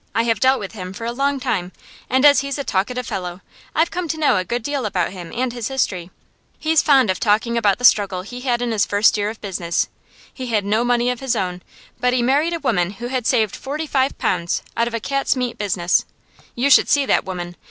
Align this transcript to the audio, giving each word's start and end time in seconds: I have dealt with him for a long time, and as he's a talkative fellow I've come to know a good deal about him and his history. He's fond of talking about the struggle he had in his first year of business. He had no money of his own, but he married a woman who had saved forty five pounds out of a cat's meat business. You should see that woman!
I 0.15 0.23
have 0.23 0.39
dealt 0.39 0.59
with 0.59 0.71
him 0.71 0.93
for 0.93 1.05
a 1.05 1.11
long 1.11 1.39
time, 1.39 1.71
and 2.09 2.25
as 2.25 2.39
he's 2.39 2.57
a 2.57 2.63
talkative 2.63 3.05
fellow 3.05 3.41
I've 3.75 3.91
come 3.91 4.07
to 4.07 4.17
know 4.17 4.35
a 4.37 4.43
good 4.43 4.63
deal 4.63 4.87
about 4.87 5.11
him 5.11 5.31
and 5.31 5.53
his 5.53 5.67
history. 5.67 6.09
He's 6.57 6.81
fond 6.81 7.11
of 7.11 7.19
talking 7.19 7.55
about 7.55 7.77
the 7.77 7.85
struggle 7.85 8.23
he 8.23 8.41
had 8.41 8.63
in 8.63 8.71
his 8.71 8.83
first 8.83 9.15
year 9.15 9.29
of 9.29 9.39
business. 9.41 9.89
He 10.33 10.47
had 10.47 10.65
no 10.65 10.83
money 10.83 11.11
of 11.11 11.19
his 11.19 11.35
own, 11.35 11.61
but 11.99 12.13
he 12.15 12.23
married 12.23 12.53
a 12.55 12.59
woman 12.59 12.93
who 12.93 13.09
had 13.09 13.27
saved 13.27 13.55
forty 13.55 13.85
five 13.85 14.17
pounds 14.17 14.63
out 14.75 14.87
of 14.87 14.95
a 14.95 14.99
cat's 14.99 15.35
meat 15.35 15.59
business. 15.59 16.03
You 16.55 16.71
should 16.71 16.89
see 16.89 17.05
that 17.05 17.23
woman! 17.23 17.55